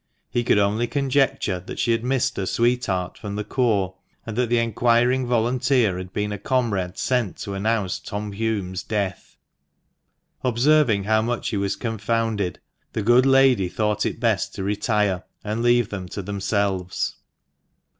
He 0.31 0.43
could 0.43 0.57
only 0.57 0.87
conjecture 0.87 1.59
that 1.59 1.77
she 1.77 1.91
had 1.91 2.03
missed 2.03 2.35
her 2.37 2.47
sweetheart 2.47 3.19
from 3.19 3.35
the 3.35 3.43
corps, 3.43 3.93
and 4.25 4.35
that 4.35 4.49
the 4.49 4.57
enquiring 4.57 5.27
volunteer 5.27 5.99
had 5.99 6.11
been 6.11 6.31
a 6.31 6.39
comrade 6.39 6.97
sent 6.97 7.37
to 7.41 7.53
announce 7.53 7.99
Tom 7.99 8.31
Hulme's 8.33 8.81
death. 8.81 9.37
Observing 10.43 11.03
how 11.03 11.21
much 11.21 11.49
he 11.49 11.57
was 11.57 11.75
confounded, 11.75 12.59
the 12.93 13.03
good 13.03 13.27
lady 13.27 13.69
thought 13.69 14.03
it 14.03 14.19
best 14.19 14.55
to 14.55 14.63
retire, 14.63 15.23
and 15.43 15.61
leave 15.61 15.89
them 15.89 16.07
to 16.09 16.23
themselves. 16.23 17.17